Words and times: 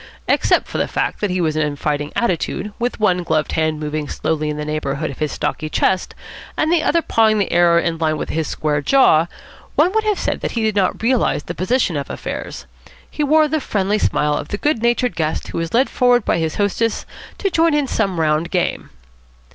Except 0.27 0.67
for 0.67 0.79
the 0.79 0.87
fact 0.87 1.21
that 1.21 1.29
he 1.29 1.39
was 1.39 1.55
in 1.55 1.75
fighting 1.75 2.11
attitude, 2.15 2.73
with 2.79 2.99
one 2.99 3.21
gloved 3.21 3.51
hand 3.51 3.79
moving 3.79 4.09
slowly 4.09 4.49
in 4.49 4.57
the 4.57 4.65
neighbourhood 4.65 5.11
of 5.11 5.19
his 5.19 5.31
stocky 5.31 5.69
chest, 5.69 6.15
and 6.57 6.71
the 6.73 6.81
other 6.81 7.03
pawing 7.03 7.37
the 7.37 7.51
air 7.51 7.77
on 7.77 7.85
a 7.85 7.91
line 7.97 8.17
with 8.17 8.29
his 8.29 8.47
square 8.47 8.81
jaw, 8.81 9.27
one 9.75 9.91
would 9.93 10.03
have 10.03 10.17
said 10.17 10.41
that 10.41 10.53
he 10.53 10.63
did 10.63 10.75
not 10.75 11.03
realise 11.03 11.43
the 11.43 11.53
position 11.53 11.95
of 11.95 12.09
affairs. 12.09 12.65
He 13.11 13.23
wore 13.23 13.47
the 13.47 13.61
friendly 13.61 13.99
smile 13.99 14.33
of 14.35 14.47
the 14.47 14.57
good 14.57 14.81
natured 14.81 15.15
guest 15.15 15.49
who 15.49 15.59
is 15.59 15.71
led 15.71 15.87
forward 15.87 16.25
by 16.25 16.39
his 16.39 16.55
hostess 16.55 17.05
to 17.37 17.51
join 17.51 17.75
in 17.75 17.85
some 17.85 18.19
round 18.19 18.49
game. 18.49 18.89